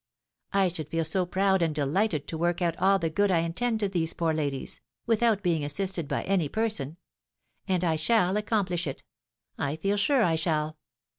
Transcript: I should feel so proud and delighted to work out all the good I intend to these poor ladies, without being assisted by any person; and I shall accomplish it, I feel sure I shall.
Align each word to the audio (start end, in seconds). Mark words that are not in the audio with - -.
I 0.53 0.67
should 0.69 0.89
feel 0.89 1.03
so 1.03 1.27
proud 1.27 1.61
and 1.61 1.75
delighted 1.75 2.27
to 2.27 2.37
work 2.39 2.59
out 2.59 2.75
all 2.79 2.97
the 2.97 3.11
good 3.11 3.29
I 3.29 3.41
intend 3.41 3.79
to 3.81 3.87
these 3.87 4.13
poor 4.13 4.33
ladies, 4.33 4.81
without 5.05 5.43
being 5.43 5.63
assisted 5.63 6.07
by 6.07 6.23
any 6.23 6.49
person; 6.49 6.97
and 7.67 7.83
I 7.83 7.97
shall 7.97 8.35
accomplish 8.35 8.87
it, 8.87 9.03
I 9.59 9.75
feel 9.75 9.97
sure 9.97 10.23
I 10.23 10.37
shall. 10.37 10.79